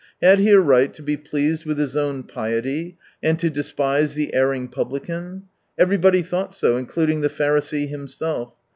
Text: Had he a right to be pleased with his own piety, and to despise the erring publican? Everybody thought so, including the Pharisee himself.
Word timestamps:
Had 0.19 0.39
he 0.39 0.49
a 0.49 0.59
right 0.59 0.91
to 0.95 1.03
be 1.03 1.15
pleased 1.15 1.63
with 1.63 1.77
his 1.77 1.95
own 1.95 2.23
piety, 2.23 2.97
and 3.21 3.37
to 3.37 3.51
despise 3.51 4.15
the 4.15 4.33
erring 4.33 4.67
publican? 4.67 5.43
Everybody 5.77 6.23
thought 6.23 6.55
so, 6.55 6.75
including 6.75 7.21
the 7.21 7.29
Pharisee 7.29 7.87
himself. 7.87 8.57